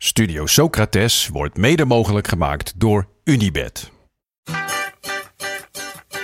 [0.00, 3.90] Studio Socrates wordt mede mogelijk gemaakt door Unibed.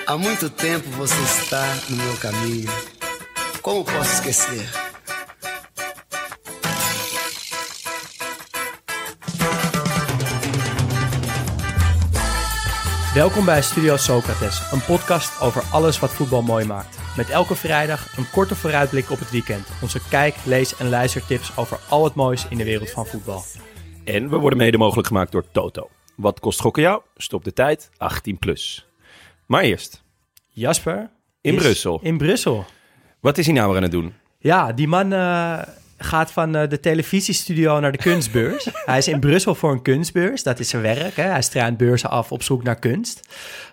[0.05, 2.71] Há muito tempo você está no meu caminho.
[3.61, 4.71] Como posso esquecer?
[13.15, 17.04] Welkom bij Studio Socrates, een podcast over alles wat voetbal mooi maakt.
[17.17, 19.69] Met elke vrijdag een korte vooruitblik op het weekend.
[19.83, 23.43] Onze kijk, lees en luistertips over al het moois in de wereld van voetbal.
[24.05, 25.89] En we worden mede mogelijk gemaakt door Toto.
[26.15, 27.03] Wat kost gokken jou?
[27.17, 28.87] Stop de tijd, 18 plus.
[29.47, 30.03] Maar eerst,
[30.49, 31.11] Jasper?
[31.41, 32.01] In Brussel.
[32.03, 32.65] In Brussel.
[33.21, 34.15] wat is hij nou weer aan het doen?
[34.39, 35.59] Ja, die man eh,
[35.99, 38.69] gaat van eh, de televisiestudio naar de kunstbeurs.
[38.87, 40.43] hij is in Brussel voor een kunstbeurs.
[40.43, 41.17] Dat is zijn werk.
[41.17, 41.23] Hè?
[41.25, 43.21] Hij struint beurzen af op zoek naar kunst.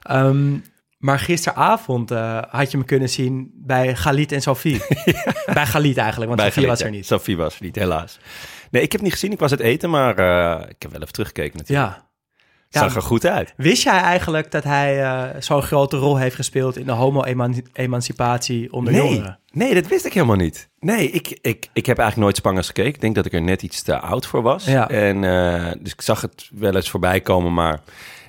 [0.01, 0.57] Ehm,
[1.01, 4.81] maar gisteravond eh, had je hem kunnen zien bij Galit en Sophie.
[5.53, 7.05] Bij Galit eigenlijk, want Sophie Galit, was er niet.
[7.05, 8.19] Sophie was er niet, helaas.
[8.71, 9.31] Nee, ik heb niet gezien.
[9.31, 11.89] Ik was het eten, maar eh, ik heb wel even teruggekeken natuurlijk.
[11.89, 12.09] Ja.
[12.79, 13.53] Zag er goed uit.
[13.57, 18.93] Wist jij eigenlijk dat hij eh, zo'n grote rol heeft gespeeld in de homo-emancipatie onder
[18.93, 19.39] Nee, jongeren?
[19.51, 20.69] nee, dat wist ik helemaal niet.
[20.79, 22.93] Nee, ik, ik, ik heb eigenlijk nooit Spangers gekeken.
[22.93, 24.65] Ik denk dat ik er net iets te oud voor was.
[24.65, 24.89] Ja.
[24.89, 25.21] En,
[25.81, 27.79] dus ik zag het wel eens voorbij komen, maar...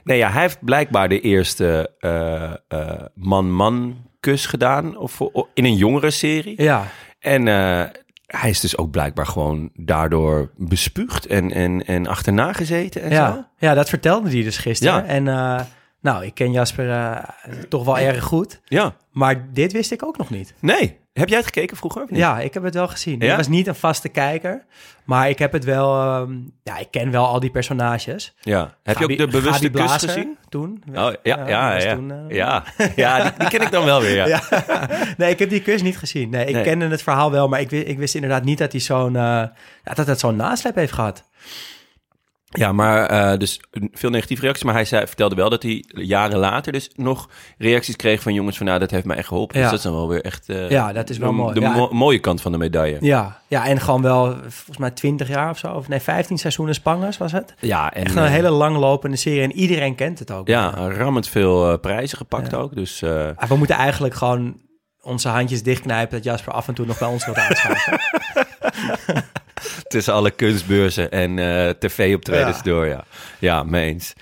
[0.04, 5.20] Nee, ja, hij heeft blijkbaar de eerste eh, eh, man-man kus gedaan of,
[5.54, 6.62] in een jongere serie.
[6.62, 6.86] Ja,
[7.18, 7.84] En eh,
[8.26, 13.16] hij is dus ook blijkbaar gewoon daardoor bespuugd en, en, en achterna gezeten en zo.
[13.16, 13.50] ja.
[13.58, 14.94] ja, dat vertelde hij dus gisteren.
[14.94, 15.04] Ja.
[15.04, 15.26] En
[16.02, 17.16] nou, ik ken Jasper eh,
[17.68, 18.60] toch wel erg goed.
[18.64, 18.94] Ja.
[19.10, 20.54] Maar dit wist ik ook nog niet.
[20.58, 21.00] Nee.
[21.12, 22.02] Heb jij het gekeken vroeger?
[22.02, 22.18] Of niet?
[22.18, 23.20] Ja, ik heb het wel gezien.
[23.20, 23.30] Ja?
[23.30, 24.64] Ik was niet een vaste kijker,
[25.04, 26.00] maar ik heb het wel...
[26.00, 26.32] ehm,
[26.62, 28.34] ja, ik ken wel al die personages.
[28.40, 28.74] ja.
[28.82, 30.36] Heb je ook de bewuste kus gezien?
[30.48, 30.82] Toen.
[30.88, 31.94] Oh, ja, ja, ja.
[31.94, 32.62] toen, eh, ja.
[32.96, 34.26] ja, die, die ken ik dan wel weer, ja.
[34.50, 34.88] Ja.
[35.16, 36.30] nee, ik heb die kus niet gezien.
[36.30, 36.62] Nee, ik Nee.
[36.64, 39.12] kende het verhaal wel, maar ik, wi- ik wist inderdaad niet dat hij zo'n...
[39.12, 39.52] ja,
[39.94, 41.24] dat het zo'n nasleep heeft gehad.
[42.58, 43.60] Ja, maar eh, dus
[43.92, 44.64] veel negatieve reacties.
[44.64, 48.56] Maar hij zei, vertelde wel dat hij jaren later dus nog reacties kreeg van jongens
[48.56, 48.66] van...
[48.66, 49.56] nou, dat heeft mij echt geholpen.
[49.56, 49.62] Ja.
[49.62, 50.48] Dus dat is dan wel weer echt...
[50.48, 51.54] eh, Ja, dat is wel de, mooi.
[51.54, 51.70] De Ja.
[51.74, 52.96] mo- mooie kant van de medaille.
[53.00, 55.72] Ja, ja, en gewoon wel volgens mij 20 jaar of zo.
[55.72, 57.54] Of nee, 15 seizoenen Spangers was het.
[57.60, 60.48] Ja, en Echt een eh, hele langlopende serie en iedereen kent het ook.
[60.48, 62.56] ja, rammend veel prijzen gepakt Ja.
[62.56, 62.74] ook.
[62.74, 64.60] Dus Ah, We moeten eigenlijk gewoon
[65.00, 67.98] onze handjes dichtknijpen dat Jasper af en toe nog bij ons wilt uitschuiven.
[69.88, 72.62] tussen alle kunstbeurzen en eh, tv-optredens Ja.
[72.62, 73.04] door, ja.
[73.38, 74.12] Ja, mee eens.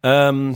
[0.00, 0.52] Ehm,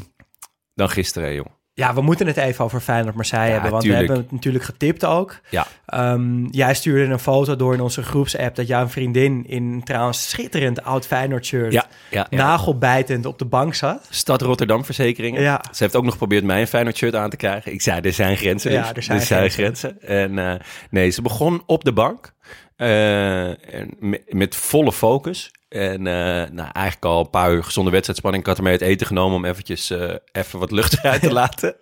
[0.74, 1.48] dan gisteren, jong.
[1.72, 4.02] ja, we moeten het even over Feyenoord Marseille hebben, want tuurlijk.
[4.02, 5.36] we hebben het natuurlijk getipt ook.
[5.50, 5.66] Ja.
[5.86, 10.82] Ehm, jij stuurde een foto door in onze groepsapp dat jouw vriendin in trouwens schitterend
[10.82, 12.36] oud Feyenoord shirt Ja, ja, ja.
[12.36, 14.06] nagelbijtend op de bank zat.
[14.10, 15.42] Stad Rotterdam Verzekeringen.
[15.42, 15.60] Ja.
[15.72, 17.72] Ze heeft ook nog geprobeerd mij een Feyenoord shirt aan te krijgen.
[17.72, 19.08] Ik zei, er zijn grenzen Ja, dus.
[19.08, 20.02] er zijn grenzen.
[20.02, 20.54] En eh,
[20.90, 22.32] nee, ze begon op de bank.
[22.80, 23.50] Eh,
[23.98, 25.50] met, met volle focus.
[25.68, 28.42] En eh, nou, eigenlijk al een paar uur gezonde wedstrijdspanning.
[28.42, 31.76] Ik had ermee het eten genomen om eventjes eh, even wat lucht eruit te laten.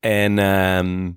[0.00, 1.10] En ehm,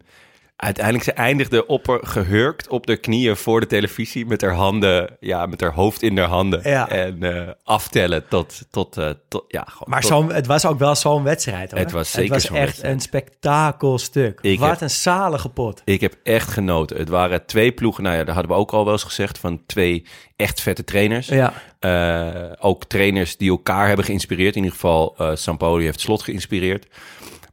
[0.58, 4.26] uiteindelijk ze eindigde op er gehurkt op de knieën voor de televisie.
[4.26, 6.70] Met haar handen, ja, met haar hoofd in haar handen.
[6.70, 6.90] Ja.
[6.90, 10.96] En eh, aftellen tot, tot, eh, tot ja, gewoon Maar tot- het was ook wel
[10.96, 11.80] zo'n wedstrijd hoor.
[11.80, 12.94] Het was zeker Het was zo'n echt wedstrijd.
[12.94, 14.40] een spektakelstuk.
[14.42, 15.82] Ik Wat heb- een zalige pot.
[15.86, 16.98] Ik heb echt genoten.
[16.98, 18.04] Het waren twee ploegen.
[18.04, 19.38] Nou ja, daar hadden we ook al wel eens gezegd.
[19.38, 21.28] Van twee echt vette trainers.
[21.28, 24.56] Ja, Eh, ook trainers die elkaar hebben geïnspireerd.
[24.56, 26.88] In ieder geval, Sampoli heeft Slot geïnspireerd.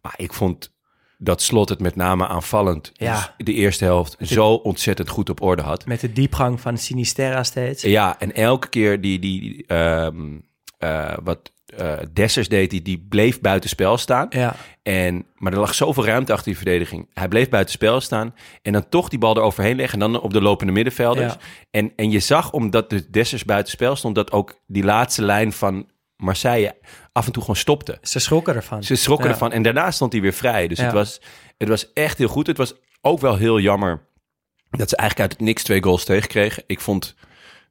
[0.03, 0.73] Maar ik vond
[1.25, 2.93] dat Slot het met name aanvallend.
[2.95, 3.35] Ja.
[3.37, 5.87] dus de eerste helft zo ontzettend goed op orde had.
[5.87, 7.83] met de diepgang van Sinisterra steeds.
[7.83, 10.39] Ja, en elke keer die, die ehm,
[10.79, 14.27] eh, wat eh Dessers deed, die, die bleef buitenspel staan.
[14.31, 17.09] Ja, En, maar er lag zoveel ruimte achter die verdediging.
[17.15, 18.35] Hij bleef buiten spel staan.
[18.63, 20.03] En dan toch die bal eroverheen leggen.
[20.03, 21.33] En dan op de lopende middenvelders.
[21.33, 21.39] Ja.
[21.71, 24.15] En, en je zag, omdat de Dessers buiten spel stond...
[24.15, 25.87] dat ook die laatste lijn van
[26.25, 26.75] Marseille
[27.13, 27.99] af en toe gewoon stopte.
[28.03, 28.83] ze schrokken ervan.
[28.85, 29.33] Ze schrokken Ja.
[29.33, 29.53] ervan.
[29.53, 30.69] En daarna stond hij weer vrij.
[30.69, 30.85] Dus Ja.
[30.85, 31.21] het, was,
[31.59, 32.47] het was echt heel goed.
[32.47, 34.07] Het was ook wel heel jammer
[34.71, 36.63] dat ze eigenlijk uit het niks twee goals tegenkregen.
[36.67, 37.15] Ik vond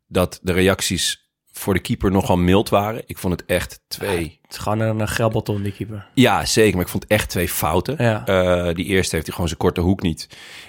[0.08, 1.22] dat de reacties
[1.52, 3.04] voor de keeper nogal mild waren.
[3.06, 4.40] Ik vond het echt twee...
[4.42, 6.08] Het is gewoon een, een grabbelton, die keeper.
[6.14, 6.74] Ja, zeker.
[6.76, 7.96] Maar ik vond echt twee fouten.
[8.04, 8.26] Ja.
[8.26, 10.28] Eh, die eerste heeft hij gewoon zijn korte hoek niet.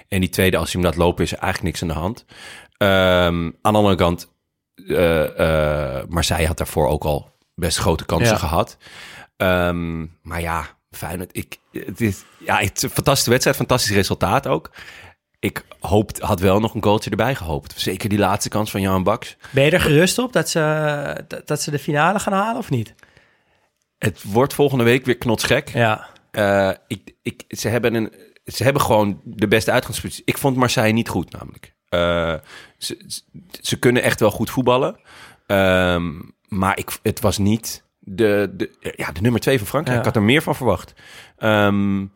[0.08, 2.24] En die tweede, als hij hem laat lopen, is er eigenlijk niks aan de hand.
[2.76, 4.32] Ehm, aan de andere kant,
[4.88, 8.38] eh, eh, Marseille had daarvoor ook al best grote kansen Ja.
[8.38, 8.76] gehad.
[9.36, 14.46] Ehm, maar ja, Feyenoord, ik, het is ja, het is een fantastische wedstrijd, fantastisch resultaat
[14.46, 14.70] ook.
[15.38, 17.74] Ik hoop, had wel nog een goaltje erbij gehoopt.
[17.80, 19.36] Zeker die laatste kans van Jan Baks.
[19.50, 22.70] Ben je er gerust op dat ze, dat, dat ze de finale gaan halen of
[22.70, 22.94] niet?
[23.98, 25.68] Het wordt volgende week weer knotsgek.
[25.68, 26.08] Ja.
[26.30, 28.12] Eh, ik, ik, ze, hebben een,
[28.44, 30.22] ze hebben gewoon de beste uitgangspositie.
[30.26, 31.74] Ik vond Marseille niet goed, namelijk.
[31.88, 32.34] Eh,
[32.78, 33.22] ze, ze-
[33.60, 35.00] ze kunnen echt wel goed voetballen.
[35.46, 36.12] Ehm,
[36.58, 39.96] maar ik, het was niet de, de, ja, de nummer twee van Frankrijk.
[39.96, 40.02] Ja.
[40.02, 40.94] Ik had er meer van verwacht.
[41.38, 42.06] Ehm, ja,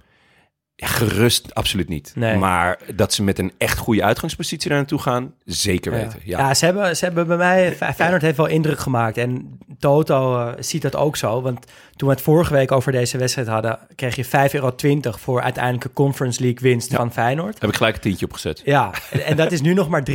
[0.87, 2.13] gerust, absoluut niet.
[2.15, 2.37] Nee.
[2.37, 6.19] Maar dat ze met een echt goede uitgangspositie daar naartoe gaan, zeker weten.
[6.25, 6.39] Ja.
[6.39, 7.73] Ja, ze, hebben, ze hebben bij mij...
[7.77, 9.17] Fe- Feyenoord heeft wel indruk gemaakt.
[9.17, 11.43] En Toto eh, ziet dat ook zo.
[11.43, 11.67] Want
[11.97, 13.79] toen we het vorige week over deze wedstrijd hadden...
[13.95, 14.73] kreeg je 5,20 euro
[15.19, 17.61] voor uiteindelijke Conference League winst van Feyenoord.
[17.61, 18.63] Heb ik gelijk een tientje opgezet.
[18.65, 20.15] Ja, en, en dat is nu nog maar 3,45.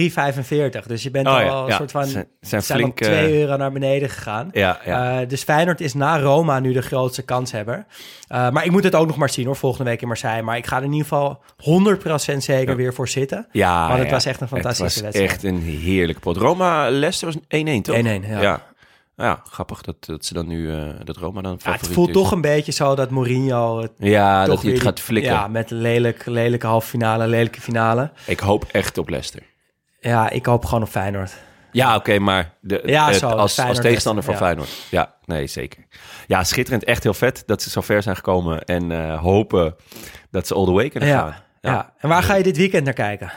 [0.88, 1.76] Dus je bent Oh ja, al een ja.
[1.78, 2.06] soort van...
[2.06, 4.50] Zijn- zijn zijn flink, op 2 eh, euro naar beneden gegaan.
[4.52, 5.22] Ja, ja.
[5.22, 7.86] Eh, dus Feyenoord is na Roma nu de grootste kanshebber.
[8.28, 10.42] Eh maar ik moet het ook nog maar zien hoor, volgende week in Marseille.
[10.44, 11.42] Maar ik ga er in ieder geval
[12.34, 13.48] 100% zeker weer voor zitten.
[13.52, 14.14] Ja, Want het ja.
[14.14, 15.32] was echt een fantastische het was wedstrijd.
[15.32, 16.38] echt een heerlijke pot.
[16.38, 17.96] Roma-Leicester was 1-1, toch?
[17.96, 18.42] 1-1, ja.
[18.42, 18.72] ja.
[19.18, 22.14] Ja, grappig dat, dat ze dan nu, eh, dat Roma dan Ja, het voelt is.
[22.14, 25.32] toch een beetje zo dat Mourinho het Ja, toch dat hij het gaat flikken.
[25.32, 28.12] Ja, met een lelijk, lelijke halve finale, lelijke finale.
[28.26, 29.44] Ik hoop echt op Leicester.
[30.00, 31.34] Ja, ik hoop gewoon op Feyenoord.
[31.74, 34.88] Ja, oké, maar de, Ja, het- zo, als, als tegenstander van Leicester, Feyenoord.
[34.90, 35.86] Ja, nee, zeker.
[36.28, 36.84] Ja, schitterend.
[36.84, 38.64] Echt heel vet dat ze zo ver zijn gekomen.
[38.66, 39.76] En eh, hopen
[40.32, 41.28] dat ze all the way kunnen gaan.
[41.28, 41.94] Ja, ja.
[41.98, 43.32] En waar ga je dit weekend naar kijken?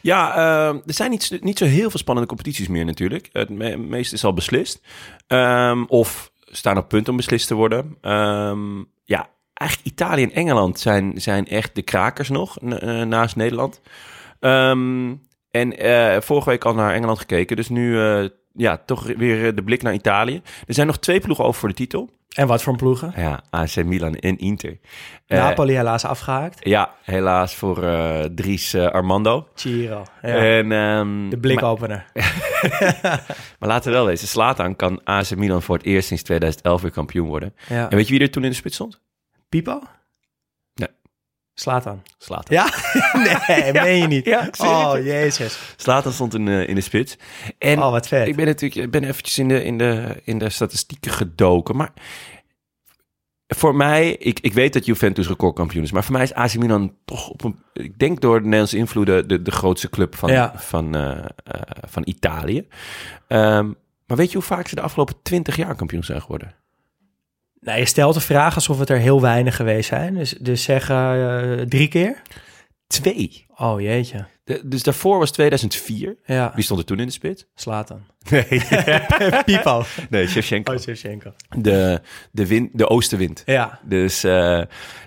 [0.00, 3.28] Ja, eh, er zijn niet, niet zo heel veel spannende competities meer natuurlijk.
[3.32, 4.80] Het me- meeste is al beslist.
[5.26, 7.96] Ehm, of staan op punt om beslist te worden.
[8.00, 13.80] Ehm, ja, eigenlijk Italië en Engeland zijn, zijn echt de krakers nog, eh, naast Nederland.
[14.40, 15.14] Ehm,
[15.54, 17.56] en eh, vorige week al naar Engeland gekeken.
[17.56, 20.42] Dus nu eh, ja, toch weer eh, de blik naar Italië.
[20.66, 22.10] Er zijn nog twee ploegen over voor de titel.
[22.28, 23.12] En wat voor ploegen?
[23.16, 24.78] Ja, AC Milan en Inter.
[25.26, 26.58] Napoli helaas afgehaakt.
[26.68, 27.80] ja, helaas voor
[28.34, 29.48] Dries Armando.
[29.54, 30.02] Giro.
[30.22, 30.28] Ja.
[30.28, 32.06] En, ehm, de maar- blikopener.
[33.58, 36.90] Maar laten we wel wezen, Slatan kan AC Milan voor het eerst sinds 2011 weer
[36.90, 37.54] kampioen worden.
[37.68, 37.90] Ja.
[37.90, 39.00] En weet je wie er toen in de spits stond?
[39.48, 39.82] Pipo?
[41.54, 42.02] Slaat aan.
[42.18, 42.56] Slatan.
[42.56, 42.68] Ja?
[43.48, 44.24] nee, meen je niet.
[44.24, 45.02] Ja, oh, je.
[45.02, 45.74] jezus.
[45.76, 47.16] Slatan stond in, eh, in de spits.
[47.58, 48.28] En Oh, wat vet.
[48.28, 51.76] ik ben natuurlijk ik ben eventjes in de, in, de, in de statistieken gedoken.
[51.76, 51.92] Maar
[53.48, 55.92] voor mij, ik, ik weet dat Juventus recordkampioen is.
[55.92, 59.28] Maar voor mij is AC Milan toch op een, ik denk door de Nederlandse invloeden,
[59.28, 60.52] de, de grootste club van, Ja.
[60.56, 61.10] van, eh,
[61.44, 62.66] eh, van Italië.
[63.28, 63.66] Ehm,
[64.06, 66.54] maar weet je hoe vaak ze de afgelopen 20 jaar kampioen zijn geworden?
[67.64, 70.14] Nou, je stelt de vraag alsof het er heel weinig geweest zijn.
[70.14, 72.22] Dus, dus zeg eh, drie keer?
[72.86, 73.46] Twee.
[73.56, 74.26] Oh, jeetje.
[74.44, 76.16] De- dus daarvoor was 2004.
[76.24, 77.46] Ja, Wie stond er toen in de spits?
[77.54, 78.00] slaat dan.
[78.30, 78.44] Nee,
[79.44, 79.84] Pipo.
[80.10, 80.72] nee Shevchenko.
[80.72, 81.32] Oh, Shevchenko.
[81.56, 82.00] De,
[82.32, 83.42] de, wind, de oostenwind.
[83.46, 83.78] Ja.
[83.82, 84.32] Dus uh,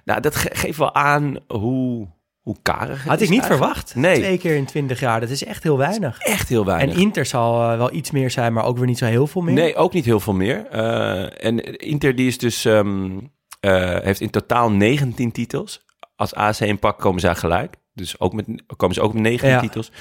[0.05, 2.07] nou, dat ge geeft wel aan hoe,
[2.47, 3.73] hoe karig het Had ik niet eigenlijk.
[3.73, 3.95] verwacht.
[3.95, 4.15] Nee.
[4.15, 6.19] Twee keer in twintig jaar, dat is echt heel weinig.
[6.19, 6.95] Echt heel weinig.
[6.95, 9.41] En Inter zal uh, wel iets meer zijn, maar ook weer niet zo heel veel
[9.41, 9.53] meer.
[9.53, 10.67] Nee, ook niet heel veel meer.
[10.73, 15.85] Uh, en Inter die is dus, um, heeft in totaal 19 titels.
[16.15, 17.75] Als AC in pak komen zij gelijk.
[17.93, 18.45] Dus ook met,
[18.75, 19.59] komen ze ook met 19 ja.
[19.59, 19.91] titels.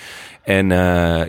[0.43, 0.69] En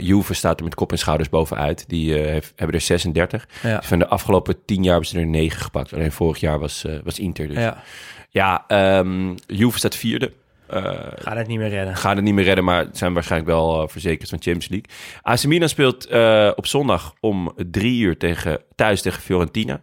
[0.03, 1.89] Juve staat er met kop en schouders bovenuit.
[1.89, 3.47] Die heeft, hebben er 36.
[3.63, 3.77] Ja.
[3.77, 5.93] Dus van de afgelopen 10 jaar hebben ze er 9 gepakt.
[5.93, 7.57] Alleen vorig jaar was, was Inter dus.
[7.57, 7.83] Ja,
[8.29, 8.65] ja
[8.99, 10.31] um, Juve staat vierde.
[10.73, 10.83] Uh,
[11.15, 11.95] gaat het niet meer redden.
[11.95, 14.89] Gaat het niet meer redden, maar zijn waarschijnlijk wel uh, verzekerd van Champions League.
[15.21, 19.81] AC Milan speelt uh, op zondag om drie uur tegen, thuis tegen Fiorentina.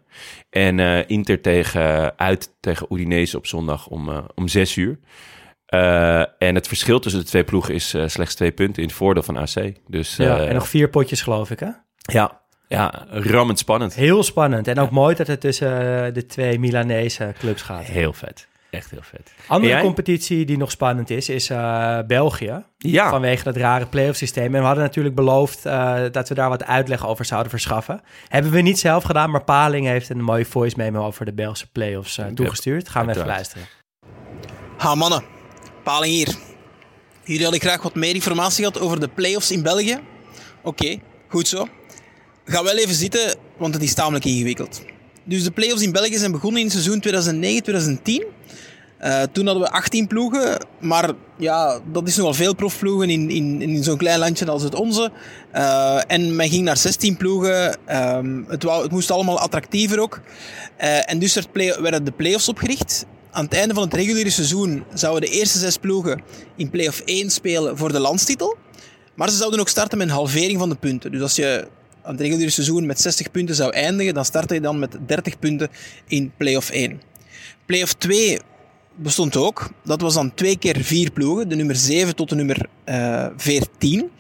[0.51, 4.99] En Inter tegen, uit tegen Udinese op zondag om, om zes uur.
[5.75, 8.97] Uh, en het verschil tussen de twee ploegen is uh, slechts twee punten in het
[8.97, 9.73] voordeel van AC.
[9.87, 11.69] Dus, ja, en nog vier potjes geloof ik hè?
[11.97, 13.95] Ja, ja rammend spannend.
[13.95, 14.69] Heel spannend.
[14.69, 14.95] En ook ja.
[14.95, 17.85] mooi dat het tussen de twee Milanese clubs gaat.
[17.85, 18.49] Heel vet.
[18.75, 19.33] Echt heel vet.
[19.47, 22.65] Andere competitie die nog spannend is, is uh, België.
[22.79, 23.11] Ja.
[23.11, 24.55] Vanwege dat rare playoff systeem.
[24.55, 28.01] En we hadden natuurlijk beloofd uh, dat we daar wat uitleg over zouden verschaffen.
[28.29, 31.71] Hebben we niet zelf gedaan, maar Paling heeft een mooie voice memo over de Belgische
[31.71, 32.89] playoffs uh, toegestuurd.
[32.89, 33.67] Gaan we even luisteren.
[34.77, 35.23] Ha mannen,
[35.83, 36.35] Paling hier.
[37.25, 39.99] Jullie hadden graag wat meer informatie gehad over de playoffs in België.
[40.63, 41.69] Oké, okay, goed zo.
[42.45, 44.83] Ga wel even zitten, want het is tamelijk ingewikkeld.
[45.25, 47.03] Dus de playoffs in België zijn begonnen in het seizoen
[48.23, 48.44] 2009-2010.
[49.05, 53.63] Uh, toen hadden we 18 ploegen, maar ja, dat is nogal veel profploegen in, in,
[53.63, 55.11] in zo'n klein landje als het onze.
[55.55, 57.79] Uh, en men ging naar 16 ploegen.
[58.17, 60.21] Um, het, wou, het moest allemaal attractiever ook.
[60.81, 63.07] Uh, en dus werd play, werden de play-offs opgericht.
[63.31, 66.23] Aan het einde van het reguliere seizoen zouden de eerste zes ploegen
[66.57, 68.57] in play-off 1 spelen voor de landstitel.
[69.15, 71.11] Maar ze zouden ook starten met een halvering van de punten.
[71.11, 71.69] Dus als je
[72.03, 75.39] aan het reguliere seizoen met 60 punten zou eindigen, dan startte je dan met 30
[75.39, 75.69] punten
[76.07, 77.01] in play-off 1.
[77.67, 78.39] Play-off 2
[78.97, 79.71] bestond ook.
[79.85, 84.11] Dat was dan twee keer vier ploegen, de nummer 7 tot de nummer eh 14.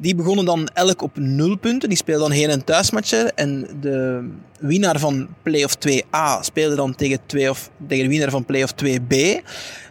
[0.00, 1.88] Die begonnen dan elk op 0 punten.
[1.88, 3.36] Die speelden dan heen- en thuismatchen.
[3.36, 4.28] En de
[4.60, 9.08] winnaar van play-off 2A speelde dan tegen, twee of, tegen de winnaar van play-off 2B.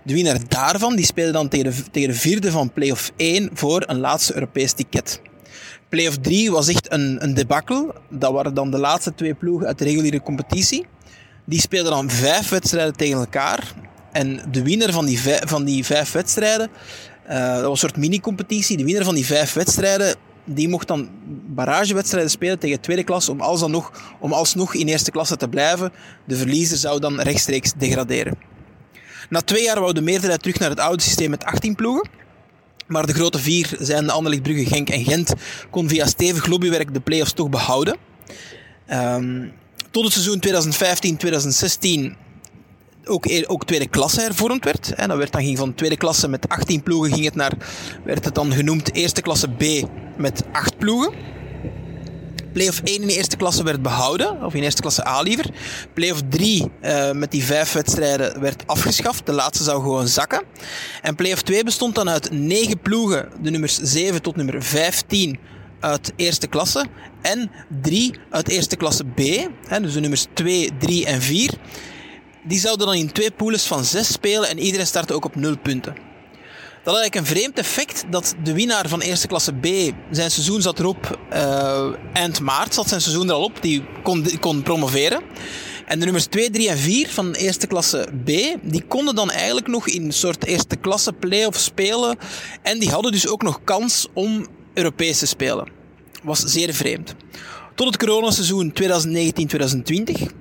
[0.04, 3.84] De winnaar daarvan die speelde dan tegen de, tegen de vierde van play-off 1 voor
[3.88, 5.22] een laatste Europees ticket.
[5.90, 7.94] Play-off 3 was echt een, een debakkel.
[8.10, 10.86] Dat waren dan de laatste twee ploegen uit de reguliere competitie.
[11.46, 13.74] Die speelden dan vijf wedstrijden tegen elkaar.
[14.12, 16.70] En de winnaar van die vijf, van die vijf wedstrijden,
[17.26, 18.78] eh, dat was een soort mini-competitie.
[18.78, 21.10] De winnaar van die vijf wedstrijden, die mocht dan
[21.48, 23.42] barragewedstrijden spelen tegen tweede klasse om,
[24.20, 25.92] om alsnog in eerste klasse te blijven.
[26.26, 28.38] De verliezer zou dan rechtstreeks degraderen.
[29.30, 32.10] Na twee jaar wou de meerderheid terug naar het oude systeem met 18 ploegen.
[32.88, 35.34] Maar de grote vier, zijn de Anderlecht, Brugge, Genk en Gent,
[35.70, 37.98] kon via stevig lobbywerk de play-offs toch behouden.
[38.86, 39.48] Ehm,
[39.92, 42.16] tot het seizoen 2015-2016
[43.10, 44.94] ook, e- ook tweede klasse hervormd werd.
[44.94, 47.54] En dat werd dan ging van tweede klasse met 18 ploegen ging het naar,
[48.04, 49.64] werd het dan genoemd eerste klasse B
[50.18, 51.14] met 8 ploegen.
[52.54, 55.46] Playoff 1 in de eerste klasse werd behouden, of in eerste klasse A liever.
[55.94, 59.26] Playoff 3 eh, met die vijf wedstrijden werd afgeschaft.
[59.26, 60.44] De laatste zou gewoon zakken.
[61.02, 65.40] En Playoff 2 bestond dan uit 9 ploegen, de nummers 7 tot nummer 15
[65.80, 66.86] uit eerste klasse.
[67.22, 67.52] En
[67.82, 69.20] 3 uit eerste klasse B,
[69.68, 71.54] hè, dus de nummers 2, 3 en 4.
[72.44, 75.58] Die zouden dan in twee pools van 6 spelen en iedereen startte ook op 0
[75.58, 75.94] punten.
[76.84, 79.66] Dat had eigenlijk een vreemd effect dat de winnaar van eerste klasse B,
[80.12, 84.26] zijn seizoen zat erop, eh, eind maart zat zijn seizoen er al op, die kon,
[84.40, 85.22] kon promoveren.
[85.86, 88.28] En de nummers 2, 3 en 4 van eerste klasse B,
[88.62, 92.18] die konden dan eigenlijk nog in een soort eerste klasse play-off spelen.
[92.62, 95.72] En die hadden dus ook nog kans om Europees te spelen.
[96.24, 97.16] Was zeer vreemd.
[97.76, 100.32] Tot het coronaseizoen 2019-2020,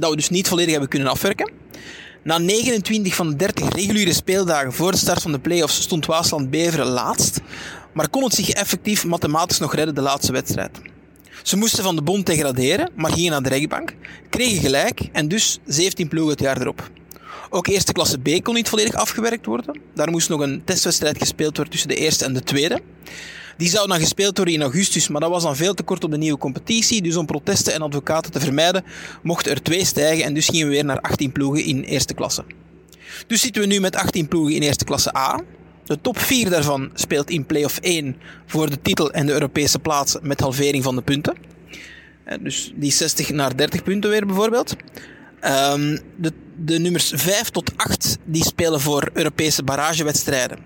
[0.00, 1.52] dat we dus niet volledig hebben kunnen afwerken.
[2.22, 6.50] Na 29 van de 30 reguliere speeldagen voor de start van de play-offs stond Waasland
[6.50, 7.40] Beveren laatst,
[7.92, 10.80] maar kon het zich effectief mathematisch nog redden de laatste wedstrijd.
[11.42, 13.94] Ze moesten van de bond degraderen, maar gingen naar de rechtbank,
[14.30, 16.90] kregen gelijk en dus 17 ploegen het jaar erop.
[17.50, 19.80] Ook eerste klasse B kon niet volledig afgewerkt worden.
[19.94, 22.80] Daar moest nog een testwedstrijd gespeeld worden tussen de eerste en de tweede.
[23.58, 26.10] Die zou dan gespeeld worden in augustus, maar dat was dan veel te kort op
[26.10, 27.02] de nieuwe competitie.
[27.02, 28.84] Dus om protesten en advocaten te vermijden,
[29.22, 32.44] mochten er twee stijgen en dus gingen we weer naar 18 ploegen in eerste klasse.
[33.26, 35.40] Dus zitten we nu met 18 ploegen in eerste klasse A.
[35.84, 40.20] De top 4 daarvan speelt in play-off 1 voor de titel en de Europese plaatsen
[40.22, 41.36] met halvering van de punten.
[42.24, 44.76] Eh, Dus die 60 naar 30 punten weer bijvoorbeeld.
[45.40, 50.58] Ehm, de, de nummers 5 tot 8 die spelen voor Europese barragewedstrijden.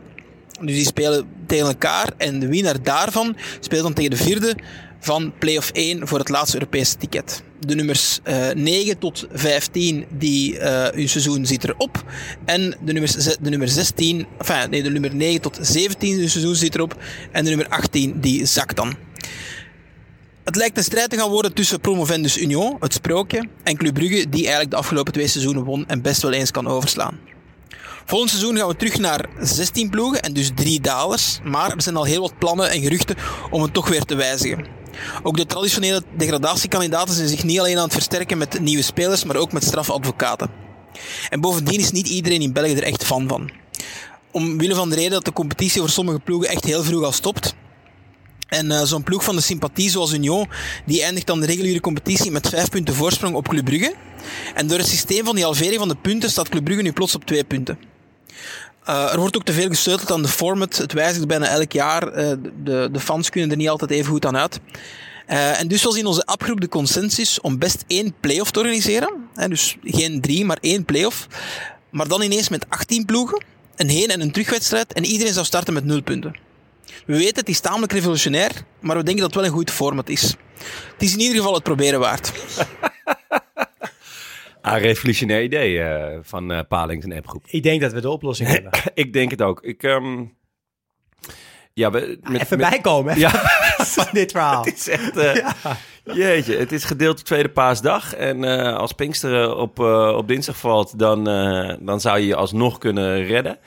[0.61, 4.57] Dus die spelen tegen elkaar en de winnaar daarvan speelt dan tegen de vierde
[5.01, 7.43] van play-off 1 voor het laatste Europese ticket.
[7.59, 12.05] De nummers eh 9 tot 15, die, eh hun seizoen zit erop.
[12.45, 16.55] En de, nummers, de nummer 16, enfin, nee, de nummer 9 tot 17, hun seizoen
[16.55, 16.97] zit erop.
[17.33, 18.95] En de nummer 18, die zakt dan.
[20.45, 24.29] Het lijkt een strijd te gaan worden tussen Promovendus Union, het sprookje, en Club Brugge,
[24.29, 27.19] die eigenlijk de afgelopen twee seizoenen won en best wel eens kan overslaan.
[28.05, 31.39] Volgend seizoen gaan we terug naar 16 ploegen en dus drie dalers.
[31.45, 33.17] Maar er zijn al heel wat plannen en geruchten
[33.51, 34.67] om het toch weer te wijzigen.
[35.23, 39.37] Ook de traditionele degradatiekandidaten zijn zich niet alleen aan het versterken met nieuwe spelers, maar
[39.37, 40.51] ook met strafadvocaten.
[41.31, 43.51] En bovendien is niet iedereen in België er echt fan van.
[44.31, 47.55] Omwille van de reden dat de competitie voor sommige ploegen echt heel vroeg al stopt.
[48.49, 50.49] En eh, zo'n ploeg van de sympathie zoals Union,
[50.87, 53.95] die eindigt dan de reguliere competitie met vijf punten voorsprong op Club Brugge.
[54.55, 57.15] En door het systeem van die halvering van de punten staat Club Brugge nu plots
[57.15, 57.92] op twee punten.
[58.89, 60.77] Uh, er wordt ook te veel gesleuteld aan de format.
[60.77, 62.09] Het wijzigt bijna elk jaar.
[62.09, 62.33] Uh,
[62.65, 64.61] de, de fans kunnen er niet altijd even goed aan uit.
[65.29, 69.29] Uh, en dus was in onze appgroep de consensus om best één play-off te organiseren.
[69.49, 71.27] Dus geen drie, maar één play-off.
[71.91, 73.45] Maar dan ineens met 18 ploegen,
[73.77, 74.93] een heen- en een terugwedstrijd.
[74.93, 76.37] En iedereen zou starten met nul punten.
[77.07, 80.09] We weten, het is tamelijk revolutionair, maar we denken dat het wel een goed format
[80.09, 80.23] is.
[80.93, 82.33] Het is in ieder geval het proberen waard.
[84.63, 87.45] Ah, revolutionair idee uh, van uh, Palings en appgroep.
[87.47, 88.71] Ik denk dat we de oplossing hebben.
[88.95, 89.63] ik denk het ook.
[89.63, 90.37] Ik, um...
[91.73, 92.71] ja, we, met, Even met...
[92.71, 93.31] bijkomen ja.
[93.97, 94.65] van dit verhaal.
[94.65, 95.17] het is echt...
[95.17, 95.55] Uh, ja.
[96.05, 98.15] Jeetje, het is gedeeld op tweede paasdag.
[98.15, 99.79] En uh, als Pinksteren op,
[100.17, 101.25] op dinsdag valt, dan,
[101.81, 103.59] dan zou je je alsnog kunnen redden.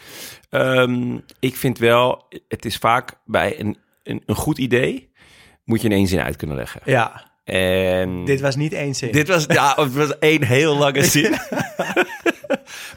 [0.49, 5.11] Um, ik vind wel, het is vaak bij een, een, een goed idee,
[5.63, 6.81] moet je in één zin uit kunnen leggen.
[6.85, 7.34] Ja.
[7.45, 9.11] En dit was niet één zin.
[9.11, 11.31] Dit was, ja, het was één heel lange zin.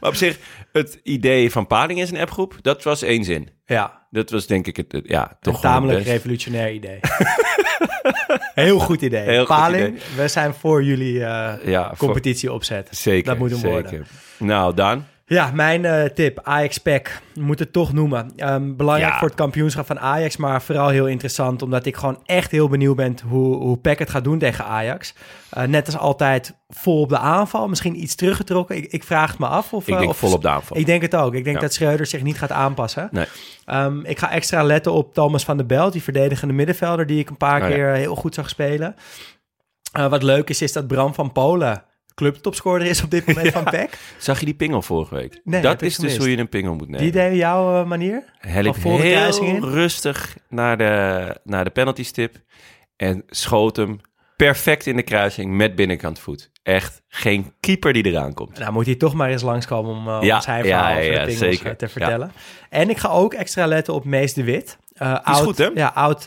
[0.00, 0.38] maar op zich,
[0.72, 3.48] het idee van Paling is een appgroep, dat was één zin.
[3.66, 4.06] Ja.
[4.10, 7.00] Dat was denk ik het, ja, toch een tamelijk revolutionair idee.
[8.54, 9.20] Heel goed idee.
[9.24, 10.00] Heel goed Paling, idee.
[10.16, 12.96] we zijn voor jullie eh, Ja, voor- competitie opzetten.
[12.96, 13.72] Zeker, Dat moet hem zeker.
[13.82, 14.06] worden.
[14.38, 15.06] Nou, Daan.
[15.28, 18.32] Ja, mijn eh, tip, Ajax PEC, moet het toch noemen.
[18.36, 19.18] Ehm, belangrijk Ja.
[19.18, 22.96] voor het kampioenschap van Ajax, maar vooral heel interessant, omdat ik gewoon echt heel benieuwd
[22.96, 25.14] ben hoe, hoe PEC het gaat doen tegen Ajax.
[25.50, 28.76] Eh, net als altijd vol op de aanval, misschien iets teruggetrokken.
[28.76, 29.72] Ik, ik vraag het me af.
[29.72, 30.76] Of, Ik eh, denk of- vol op de aanval.
[30.76, 31.34] Ik denk het ook.
[31.34, 31.62] Ik denk Ja.
[31.62, 33.08] dat Schreuder zich niet gaat aanpassen.
[33.12, 33.26] Nee.
[33.64, 37.30] Ehm, ik ga extra letten op Thomas van der Belt, die verdedigende middenvelder, die ik
[37.30, 37.74] een paar Oh ja.
[37.74, 38.94] keer heel goed zag spelen.
[39.92, 41.82] Eh, wat leuk is, is dat Bram van Polen
[42.18, 43.98] clubtopscorer is op dit moment van PEC.
[44.18, 45.40] Zag je die pingel vorige week?
[45.44, 47.02] Nee, dat is dus hoe je een pingel moet nemen.
[47.02, 48.24] Die deed jouw eh, manier?
[48.38, 49.62] Hel ik heel in?
[49.62, 52.36] rustig naar de, naar de penalty stip
[52.96, 54.00] en schoot hem
[54.36, 56.50] perfect in de kruising met binnenkant voet.
[56.62, 58.58] Echt geen keeper die eraan komt.
[58.58, 61.30] Nou, moet hij toch maar eens langskomen om uh, Ja, ons zijn verhaal over ja,
[61.30, 61.66] zeker.
[61.66, 62.32] eh, te vertellen.
[62.70, 64.78] En ik ga ook extra letten op Mees de Wit.
[64.92, 65.68] Eh, is oud, goed, hè?
[65.74, 66.24] Ja, oud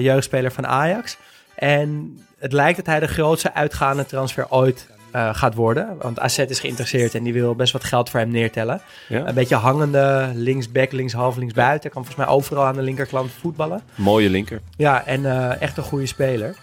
[0.00, 1.16] jeugdspeler van Ajax.
[1.54, 5.96] En het lijkt dat hij de grootste uitgaande transfer ooit eh, gaat worden.
[6.00, 8.80] Want AZ is geïnteresseerd en die wil best wat geld voor hem neertellen.
[9.08, 9.26] Ja?
[9.28, 11.90] Een beetje hangende linksback, linkshalf, linksbuiten.
[11.90, 13.82] Kan volgens mij overal aan de linkerkant voetballen.
[13.94, 14.60] Mooie linker.
[14.76, 16.54] Ja, en eh, echt een goede speler.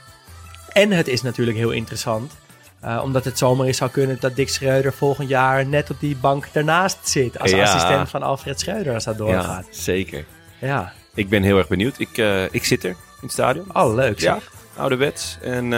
[0.70, 2.31] En het is natuurlijk heel interessant.
[2.79, 6.15] eh, omdat het zomaar eens zou kunnen dat Dick Schreuder volgend jaar net op die
[6.15, 7.39] bank daarnaast zit.
[7.39, 7.62] Als Ja.
[7.63, 9.65] assistent van Alfred Schreuder als dat Ja, doorgaat.
[9.70, 10.25] zeker.
[10.60, 10.93] Ja.
[11.13, 12.00] Ik ben heel erg benieuwd.
[12.00, 12.17] Ik,
[12.51, 13.65] ik zit er in het stadion.
[13.75, 14.51] Oh, leuk Ja, zeg.
[14.77, 15.38] ouderwets.
[15.41, 15.74] En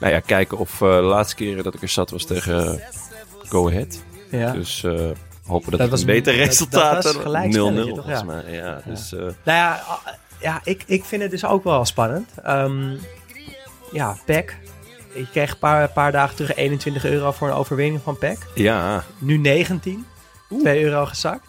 [0.00, 2.80] nou ja, kijken of eh, de laatste keren dat ik er zat was tegen
[3.48, 4.02] Go Ahead.
[4.30, 4.52] Ja.
[4.52, 4.92] Dus eh,
[5.46, 8.04] hopen dat, Dat het was- een beter dat- resultaat dat gelijkspelletje, 0-0 toch?
[8.04, 8.24] volgens Ja.
[8.26, 8.52] mij.
[8.52, 9.82] Ja, dus, eh, Nou ja,
[10.40, 12.28] ja ik, ik vind het dus ook wel spannend.
[12.42, 12.94] Ehm,
[13.92, 14.56] ja, PEC.
[15.12, 18.38] Ik kreeg een paar, paar dagen terug 21 euro voor een overwinning van PEC.
[18.54, 19.04] ja.
[19.18, 20.06] Nu 19.
[20.60, 21.46] 2 euro gezakt.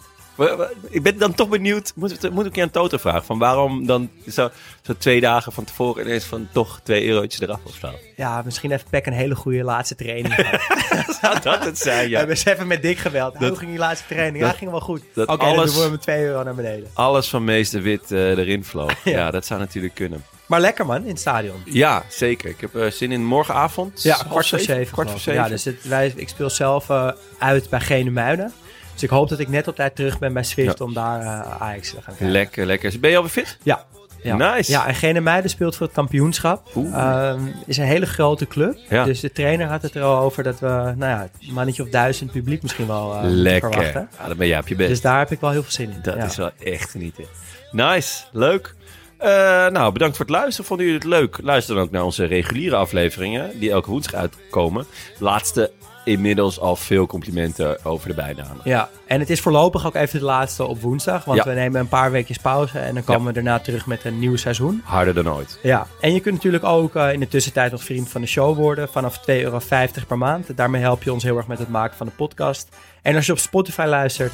[0.88, 4.10] Ik ben dan toch benieuwd, moet, moet ik je aan Toto vragen, van waarom dan
[4.30, 4.50] zo,
[4.82, 7.90] zo twee dagen van tevoren ineens van toch twee eurotjes eraf of zo?
[8.16, 10.34] Ja, misschien heeft PEC een hele goede laatste training.
[11.20, 12.18] Zou dat het zijn, We ja.
[12.18, 13.36] hebben eens even met Dick gebeld.
[13.36, 14.42] Hoe ging die laatste training?
[14.42, 15.02] dat- ja, ging wel goed.
[15.14, 16.88] Oké, alles- dan doen we met 2 euro naar beneden.
[16.92, 18.90] Alles van Meester Wit eh, erin vloog.
[19.04, 19.10] Ja.
[19.18, 19.30] Ja.
[19.30, 20.24] dat zou natuurlijk kunnen.
[20.46, 21.62] Maar lekker man, in het stadion.
[21.64, 22.50] Ja, zeker.
[22.50, 24.02] Ik heb eh, zin in morgenavond.
[24.02, 24.92] Ja, kwart voor zeven.
[24.92, 25.42] Kwart voor zeven.
[25.42, 28.52] Ja, dus het, wij, ik speel zelf eh, uit bij Genemuiden.
[28.92, 30.84] Dus ik hoop dat ik net op tijd terug ben bij Swift Ja.
[30.84, 32.30] om daar eh, Ajax te gaan kijken.
[32.30, 32.92] Lekker, lekker.
[33.00, 33.58] Ben je alweer fit?
[33.62, 33.84] Ja.
[34.22, 34.36] ja.
[34.36, 34.70] Nice.
[34.70, 36.68] Ja, en Genemuiden speelt voor het kampioenschap.
[36.92, 38.76] Ehm, is een hele grote club.
[38.88, 39.04] Ja.
[39.04, 41.88] Dus de trainer had het er al over dat we, nou ja, een mannetje of
[41.88, 43.72] duizend publiek misschien wel moeten lekker.
[43.72, 44.08] verwachten.
[44.18, 44.88] Ja, dan ben jij op je best.
[44.88, 45.98] Dus daar heb ik wel heel veel zin in.
[46.02, 46.24] Dat Ja.
[46.24, 47.24] is wel echt genieten.
[47.70, 48.74] Nice, leuk.
[49.18, 49.28] Eh,
[49.68, 50.64] nou, bedankt voor het luisteren.
[50.66, 51.38] Vonden jullie het leuk?
[51.42, 54.86] Luister dan ook naar onze reguliere afleveringen, die elke woensdag uitkomen.
[55.18, 55.70] Laatste,
[56.04, 58.60] inmiddels al veel complimenten over de bijnamen.
[58.64, 61.24] Ja, en het is voorlopig ook even de laatste op woensdag.
[61.24, 61.44] Want Ja.
[61.44, 64.36] we nemen een paar weekjes pauze en dan komen we daarna terug met een nieuw
[64.36, 64.80] seizoen.
[64.84, 65.58] Harder dan ooit.
[65.62, 68.56] Ja, en je kunt natuurlijk ook eh, in de tussentijd nog vriend van de show
[68.56, 69.60] worden vanaf 2,50 euro
[70.08, 70.56] per maand.
[70.56, 72.68] Daarmee help je ons heel erg met het maken van de podcast.
[73.02, 74.32] En als je op Spotify luistert,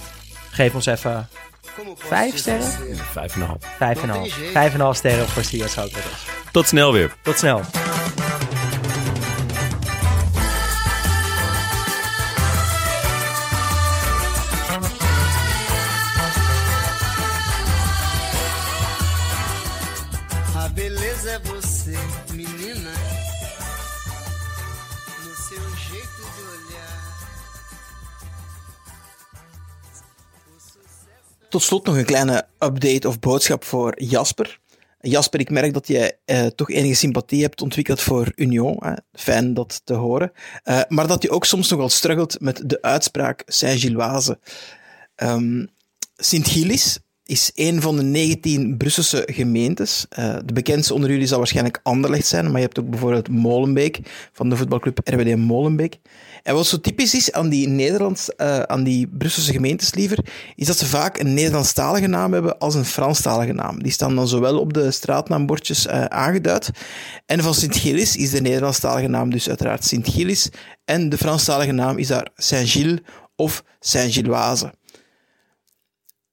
[0.51, 1.29] geef ons even
[1.77, 2.63] Como posso Vijf te sterren?
[2.67, 3.05] esquecer?
[3.05, 4.29] Vijf en een half.
[4.33, 4.93] 5,5.
[4.95, 6.27] 5,5 sterren voor Sia Socrates.
[6.53, 7.15] Tot snel weer.
[7.23, 7.61] Tot snel.
[31.49, 34.61] Tot slot nog een kleine update of boodschap voor Jasper.
[35.01, 38.77] Jasper, ik merk dat jij eh, toch enige sympathie hebt ontwikkeld voor Union.
[38.81, 38.93] Hè.
[39.13, 40.33] Fijn dat te horen.
[40.63, 44.39] Eh, maar dat je ook soms nogal struggelt met de uitspraak Saint-Gilloise.
[45.15, 45.65] Ehm
[46.17, 50.07] Sint-Gilles is een van de 19 Brusselse gemeentes.
[50.09, 54.01] Eh, de bekendste onder jullie zal waarschijnlijk Anderlecht zijn, maar je hebt ook bijvoorbeeld Molenbeek
[54.33, 55.99] van de voetbalclub RWD Molenbeek.
[56.43, 60.19] En wat zo typisch is aan die Nederlands, eh, aan die Brusselse gemeentes liever,
[60.55, 63.83] is dat ze vaak een Nederlandstalige naam hebben als een Franstalige naam.
[63.83, 66.71] Die staan dan zowel op de straatnaambordjes eh, aangeduid.
[67.27, 70.49] En van Sint-Gilles is de Nederlandstalige naam dus uiteraard Sint-Gilles.
[70.85, 73.01] En de Franstalige naam is daar Saint-Gilles
[73.37, 74.73] of Saint-Gilloise.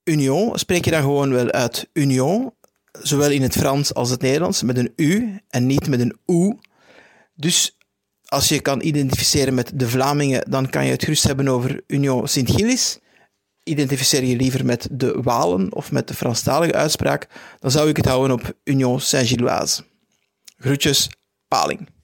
[0.06, 2.54] Union spreek je dan gewoon wel uit Union,
[2.92, 6.58] zowel in het Frans als het Nederlands, met een U en niet met een OE.
[7.36, 7.78] Dus
[8.26, 12.28] als je kan identificeren met de Vlamingen, dan kan je het gerust hebben over Union
[12.28, 13.00] Sint-Gilles.
[13.64, 17.28] Identificeer je liever met de Walen of met de Franstalige uitspraak,
[17.60, 19.84] dan zou ik het houden op Union Saint-Gilloise.
[20.58, 21.10] Groetjes,
[21.48, 21.95] Paling.